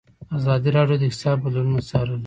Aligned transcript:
ازادي 0.37 0.69
راډیو 0.77 0.99
د 0.99 1.03
اقتصاد 1.09 1.37
بدلونونه 1.43 1.81
څارلي. 1.89 2.19